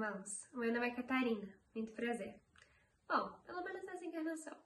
[0.00, 0.48] irmãos.
[0.54, 2.34] Meu nome é Catarina, muito prazer.
[3.06, 4.56] Bom, pelo menos nessa encarnação.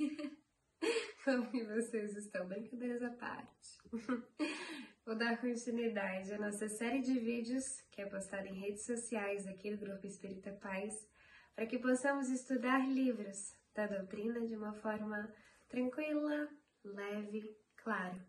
[1.24, 2.48] Como que vocês estão?
[2.48, 3.78] Brincadeiras à parte.
[5.06, 9.70] Vou dar continuidade à nossa série de vídeos que é postada em redes sociais aqui
[9.70, 11.08] do Grupo Espírita Paz,
[11.54, 15.32] para que possamos estudar livros da doutrina de uma forma
[15.68, 16.48] tranquila,
[16.82, 18.20] leve, claro,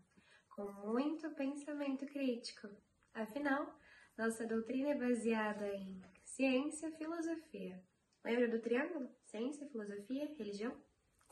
[0.50, 2.68] com muito pensamento crítico.
[3.12, 3.76] Afinal,
[4.16, 6.00] nossa doutrina é baseada em
[6.36, 7.82] ciência, filosofia.
[8.22, 9.08] Lembra do triângulo?
[9.24, 10.76] Ciência, filosofia, religião?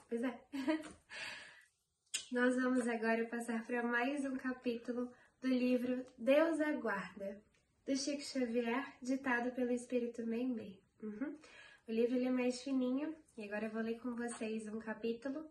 [0.09, 0.41] Pois é.
[2.33, 5.13] Nós vamos agora passar para mais um capítulo
[5.43, 7.39] do livro Deus Aguarda,
[7.85, 10.83] do Chico Xavier, ditado pelo Espírito Meimei.
[11.03, 11.39] Uhum.
[11.87, 15.47] O livro é mais fininho e agora eu vou ler com vocês um capítulo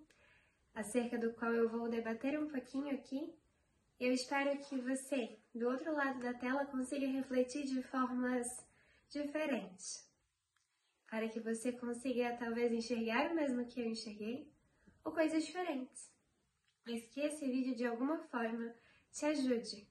[0.73, 3.31] acerca do qual eu vou debater um pouquinho aqui
[3.99, 8.47] eu espero que você, do outro lado da tela, consiga refletir de formas
[9.13, 10.11] diferentes.
[11.07, 14.51] Para que você consiga talvez enxergar o mesmo que eu enxerguei,
[15.03, 16.11] ou coisas diferentes.
[16.85, 18.75] Mas que esse vídeo de alguma forma
[19.11, 19.87] te ajude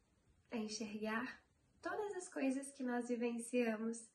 [0.50, 1.40] a enxergar
[1.80, 4.10] todas as coisas que nós vivenciamos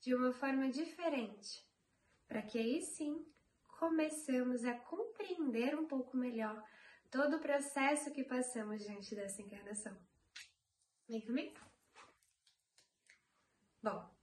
[0.00, 1.64] de uma forma diferente,
[2.26, 3.26] para que aí sim
[3.66, 6.62] começamos a compreender um pouco melhor
[7.10, 9.96] todo o processo que passamos diante dessa encarnação.
[11.08, 11.58] Vem comigo?
[13.82, 14.19] Bom,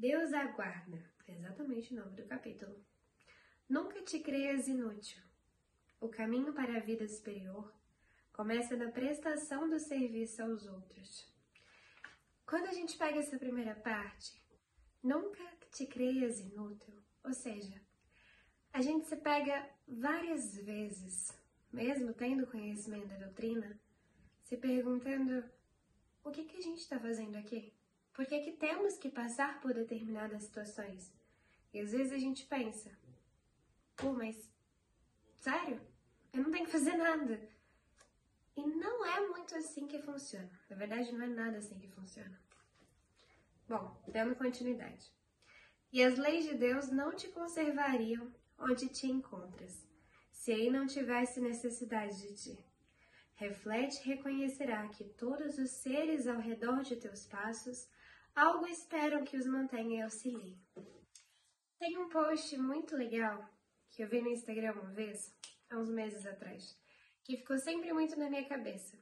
[0.00, 0.98] Deus aguarda,
[1.28, 2.74] é exatamente o nome do capítulo.
[3.68, 5.22] Nunca te creias inútil.
[6.00, 7.70] O caminho para a vida superior
[8.32, 11.30] começa na prestação do serviço aos outros.
[12.46, 14.42] Quando a gente pega essa primeira parte,
[15.02, 17.78] nunca te creias inútil, ou seja,
[18.72, 21.38] a gente se pega várias vezes
[21.70, 23.78] mesmo tendo conhecimento da doutrina,
[24.44, 25.44] se perguntando
[26.24, 27.74] o que, que a gente está fazendo aqui?
[28.20, 31.10] Por que, que temos que passar por determinadas situações?
[31.72, 32.90] E às vezes a gente pensa,
[33.96, 34.36] pô, mas
[35.36, 35.80] sério?
[36.30, 37.40] Eu não tenho que fazer nada.
[38.54, 40.50] E não é muito assim que funciona.
[40.68, 42.38] Na verdade, não é nada assim que funciona.
[43.66, 45.10] Bom, dando continuidade.
[45.90, 49.88] E as leis de Deus não te conservariam onde te encontras
[50.30, 52.58] se aí não tivesse necessidade de ti.
[53.36, 57.88] Reflete e reconhecerá que todos os seres ao redor de teus passos
[58.34, 60.58] algo esperam que os mantenha e auxiliem.
[61.78, 63.48] Tem um post muito legal
[63.90, 65.34] que eu vi no Instagram uma vez,
[65.70, 66.78] há uns meses atrás,
[67.24, 68.98] que ficou sempre muito na minha cabeça.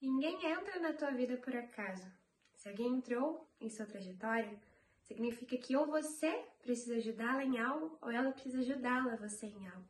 [0.00, 2.10] Ninguém entra na tua vida por acaso.
[2.54, 4.60] Se alguém entrou em sua trajetória,
[5.02, 6.30] significa que ou você
[6.60, 9.88] precisa ajudá-la em algo ou ela precisa ajudá-la você em algo.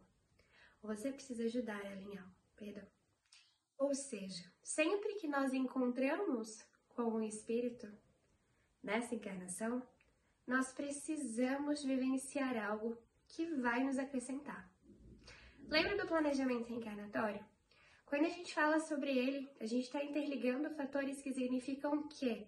[0.82, 2.86] Você precisa ajudar ela em algo, perdão.
[3.78, 7.86] Ou seja, sempre que nós encontramos com o Espírito
[8.84, 9.82] nessa encarnação,
[10.46, 12.96] nós precisamos vivenciar algo
[13.26, 14.70] que vai nos acrescentar.
[15.66, 17.44] Lembra do planejamento reencarnatório?
[18.04, 22.46] Quando a gente fala sobre ele, a gente está interligando fatores que significam que,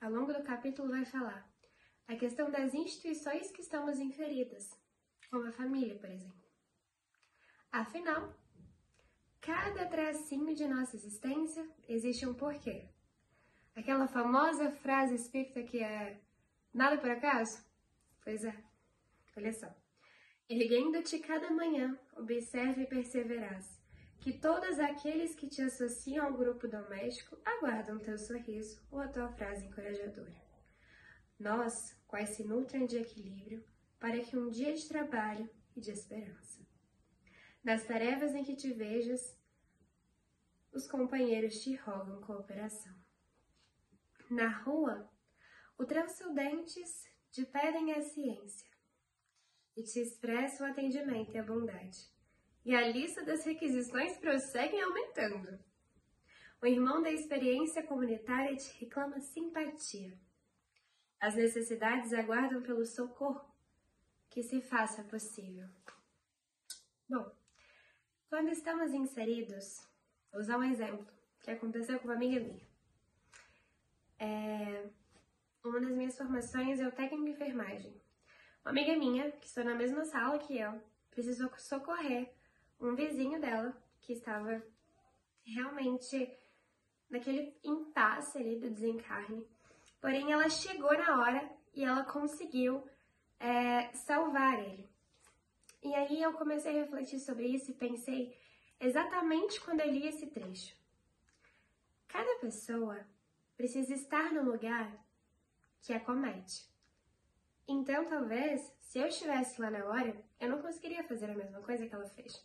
[0.00, 1.48] ao longo do capítulo, vai falar
[2.08, 4.70] a questão das instituições que estamos inferidas,
[5.30, 6.42] como a família, por exemplo.
[7.70, 8.34] Afinal,
[9.40, 12.93] cada tracinho de nossa existência existe um porquê.
[13.74, 16.20] Aquela famosa frase espírita que é
[16.72, 17.64] nada por acaso?
[18.22, 18.54] Pois é,
[19.36, 19.66] olha só.
[20.48, 23.80] Erguendo-te cada manhã, observe e perseverás,
[24.20, 29.28] que todos aqueles que te associam ao grupo doméstico aguardam teu sorriso ou a tua
[29.28, 30.34] frase encorajadora.
[31.38, 33.64] Nós, quais se nutrem de equilíbrio,
[33.98, 36.64] para que um dia de trabalho e de esperança.
[37.62, 39.36] Das tarefas em que te vejas,
[40.72, 43.03] os companheiros te rogam cooperação.
[44.34, 45.08] Na rua,
[45.78, 48.68] o transcendentes te pedem a ciência
[49.76, 52.10] e te expressam o atendimento e a bondade.
[52.64, 55.56] E a lista das requisições prossegue aumentando.
[56.60, 60.18] O irmão da experiência comunitária te reclama simpatia.
[61.20, 63.48] As necessidades aguardam pelo socorro
[64.30, 65.68] que se faça possível.
[67.08, 67.30] Bom,
[68.28, 69.88] quando estamos inseridos,
[70.32, 71.06] vou usar um exemplo
[71.40, 72.73] que aconteceu com uma amiga minha.
[74.18, 74.84] É,
[75.64, 77.94] uma das minhas formações é o técnico de enfermagem.
[78.64, 80.80] Uma amiga minha, que está na mesma sala que eu,
[81.10, 82.32] precisou socorrer
[82.80, 84.62] um vizinho dela que estava
[85.44, 86.30] realmente
[87.08, 89.46] naquele impasse ali do desencarne.
[90.00, 92.86] Porém, ela chegou na hora e ela conseguiu
[93.38, 94.88] é, salvar ele.
[95.82, 98.36] E aí eu comecei a refletir sobre isso e pensei
[98.80, 100.74] exatamente quando eu li esse trecho.
[102.08, 103.06] Cada pessoa
[103.56, 104.92] precisa estar no lugar
[105.80, 106.66] que acomete,
[107.66, 111.86] Então, talvez, se eu estivesse lá na hora, eu não conseguiria fazer a mesma coisa
[111.86, 112.44] que ela fez.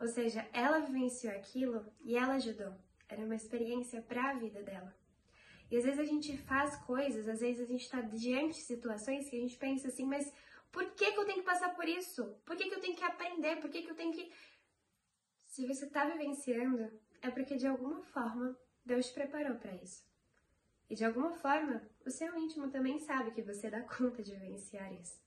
[0.00, 2.72] Ou seja, ela vivenciou aquilo e ela ajudou.
[3.08, 4.94] Era uma experiência para a vida dela.
[5.70, 9.28] E às vezes a gente faz coisas, às vezes a gente está diante de situações
[9.28, 10.32] que a gente pensa assim, mas
[10.70, 12.24] por que, que eu tenho que passar por isso?
[12.44, 13.56] Por que, que eu tenho que aprender?
[13.56, 14.32] Por que, que eu tenho que.
[15.46, 16.90] Se você está vivenciando,
[17.20, 20.06] é porque de alguma forma Deus te preparou para isso.
[20.88, 24.92] E de alguma forma, o seu íntimo também sabe que você dá conta de vivenciar
[24.94, 25.20] isso.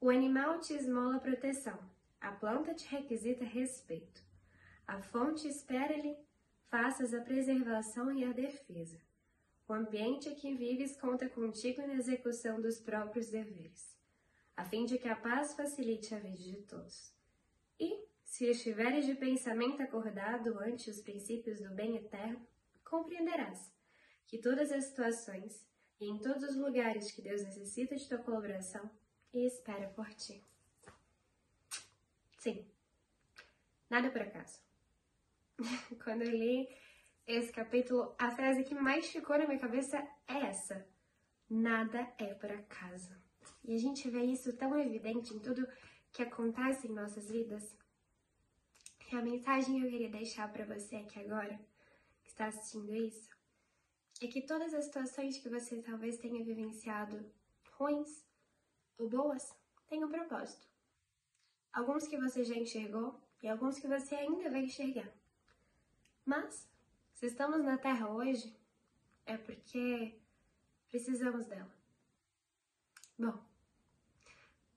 [0.00, 1.78] O animal te esmola proteção,
[2.20, 4.22] a planta te requisita respeito,
[4.86, 6.16] a fonte espera-lhe
[6.70, 9.00] faças a preservação e a defesa.
[9.66, 13.96] O ambiente em que vives conta contigo na execução dos próprios deveres,
[14.56, 17.14] a fim de que a paz facilite a vida de todos.
[17.80, 22.46] E, se estiveres de pensamento acordado ante os princípios do bem eterno,
[22.94, 23.72] compreenderás
[24.26, 25.66] que todas as situações
[26.00, 28.88] e em todos os lugares que Deus necessita de tua colaboração
[29.32, 30.44] e espera por ti.
[32.38, 32.64] Sim,
[33.90, 34.60] nada por acaso.
[36.04, 36.68] Quando eu li
[37.26, 39.96] esse capítulo, a frase que mais ficou na minha cabeça
[40.28, 40.86] é essa:
[41.50, 43.12] Nada é por acaso.
[43.64, 45.66] E a gente vê isso tão evidente em tudo
[46.12, 47.76] que acontece em nossas vidas.
[49.10, 51.58] E a mensagem que eu queria deixar para você aqui agora,
[52.34, 53.30] está assistindo isso,
[54.20, 57.24] é que todas as situações que você talvez tenha vivenciado,
[57.72, 58.24] ruins
[58.98, 59.54] ou boas,
[59.86, 60.66] têm um propósito.
[61.72, 65.10] Alguns que você já enxergou e alguns que você ainda vai enxergar.
[66.24, 66.68] Mas,
[67.14, 68.54] se estamos na Terra hoje,
[69.26, 70.18] é porque
[70.88, 71.72] precisamos dela.
[73.18, 73.38] Bom,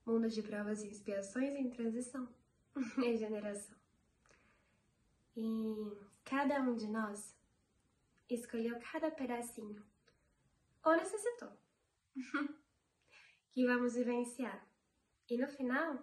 [0.05, 2.27] mundo de provas e expiações em transição,
[2.97, 3.75] regeneração.
[5.35, 7.36] E cada um de nós
[8.35, 9.85] escolheu cada pedacinho,
[10.83, 11.51] ou necessitou,
[13.51, 14.65] que vamos vivenciar.
[15.29, 15.97] E no final,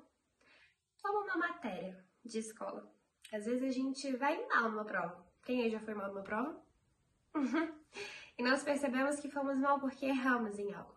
[1.03, 2.91] como uma matéria de escola.
[3.33, 6.63] Às vezes a gente vai mal numa prova, quem aí já foi mal numa prova?
[8.39, 10.95] e nós percebemos que fomos mal porque erramos em algo.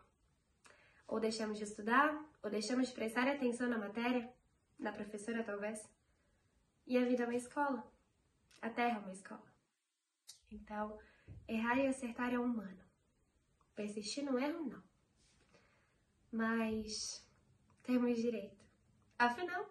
[1.08, 4.32] Ou deixamos de estudar, ou deixamos de prestar atenção na matéria,
[4.80, 5.90] na professora talvez.
[6.86, 7.86] E a vida é uma escola.
[8.62, 9.44] A Terra é uma escola.
[10.52, 10.98] Então,
[11.48, 12.84] errar e acertar é humano.
[13.76, 14.84] Persistir no erro, não.
[16.32, 17.26] Mas
[17.84, 18.66] temos direito.
[19.18, 19.66] Afinal,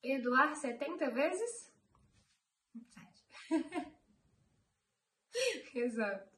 [0.00, 1.72] perdoar 70 vezes?
[5.74, 6.28] Exato.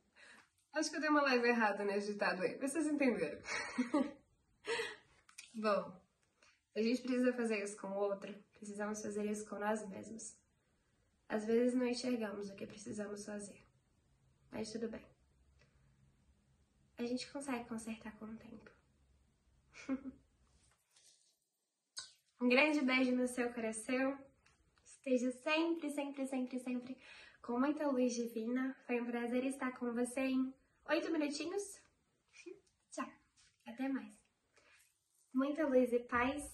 [0.73, 2.57] Acho que eu dei uma leve errada nesse ditado aí.
[2.59, 3.41] Vocês entenderam.
[5.55, 6.01] Bom,
[6.75, 10.39] a gente precisa fazer isso com o outro, precisamos fazer isso com nós mesmos.
[11.29, 13.67] Às vezes não enxergamos o que precisamos fazer,
[14.51, 15.05] mas tudo bem.
[16.99, 18.71] A gente consegue consertar com o tempo.
[22.41, 24.19] um grande beijo no seu coração.
[24.85, 26.99] Esteja sempre, sempre, sempre, sempre
[27.43, 28.77] com muita luz divina.
[28.87, 30.55] Foi um prazer estar com você em
[30.91, 31.81] oito minutinhos.
[32.91, 33.09] Tchau.
[33.67, 34.13] Até mais.
[35.33, 36.53] Muita luz e paz.